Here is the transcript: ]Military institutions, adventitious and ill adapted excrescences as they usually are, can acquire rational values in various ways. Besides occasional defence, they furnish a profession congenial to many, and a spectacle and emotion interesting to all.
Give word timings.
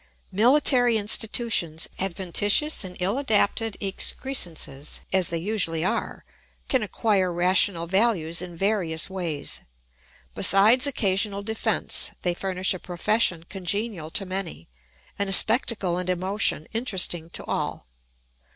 ]Military 0.45 0.97
institutions, 0.97 1.87
adventitious 1.99 2.83
and 2.83 2.97
ill 2.99 3.19
adapted 3.19 3.77
excrescences 3.79 4.99
as 5.13 5.27
they 5.29 5.37
usually 5.37 5.85
are, 5.85 6.25
can 6.67 6.81
acquire 6.81 7.31
rational 7.31 7.85
values 7.85 8.41
in 8.41 8.57
various 8.57 9.11
ways. 9.11 9.61
Besides 10.33 10.87
occasional 10.87 11.43
defence, 11.43 12.13
they 12.23 12.33
furnish 12.33 12.73
a 12.73 12.79
profession 12.79 13.43
congenial 13.43 14.09
to 14.09 14.25
many, 14.25 14.67
and 15.19 15.29
a 15.29 15.31
spectacle 15.31 15.99
and 15.99 16.09
emotion 16.09 16.67
interesting 16.73 17.29
to 17.29 17.45
all. 17.45 17.85